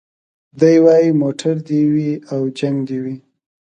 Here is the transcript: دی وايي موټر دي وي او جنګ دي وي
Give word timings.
دی 0.59 0.75
وايي 0.85 1.09
موټر 1.21 1.55
دي 1.69 1.81
وي 1.93 2.11
او 2.33 2.41
جنګ 2.59 2.77
دي 2.87 2.97
وي 3.03 3.15